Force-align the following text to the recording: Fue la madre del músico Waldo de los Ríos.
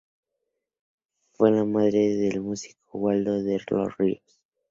Fue 1.33 1.51
la 1.51 1.63
madre 1.63 2.15
del 2.15 2.41
músico 2.41 2.97
Waldo 2.97 3.43
de 3.43 3.61
los 3.69 3.95
Ríos. 3.99 4.41